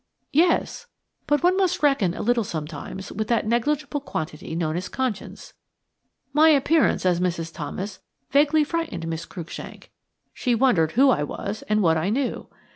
"Yes; 0.33 0.87
but 1.27 1.43
one 1.43 1.55
must 1.57 1.83
reckon 1.83 2.15
a 2.15 2.23
little 2.23 2.43
sometimes 2.43 3.11
with 3.11 3.27
that 3.27 3.45
negligible 3.45 4.01
quantity 4.01 4.55
known 4.55 4.75
as 4.75 4.89
conscience. 4.89 5.53
My 6.33 6.49
appearance 6.49 7.05
as 7.05 7.19
Mrs. 7.19 7.53
Thomas 7.53 7.99
vaguely 8.31 8.63
frightened 8.63 9.07
Miss 9.07 9.25
Cruikshank. 9.27 9.91
She 10.33 10.55
wondered 10.55 10.93
who 10.93 11.11
I 11.11 11.21
was 11.21 11.61
and 11.69 11.83
what 11.83 11.97
I 11.97 12.09
knew. 12.09 12.49